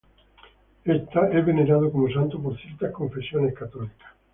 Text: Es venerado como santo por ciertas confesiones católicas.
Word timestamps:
Es 0.83 1.45
venerado 1.45 1.91
como 1.91 2.09
santo 2.09 2.41
por 2.41 2.57
ciertas 2.59 2.91
confesiones 2.91 3.53
católicas. 3.53 4.09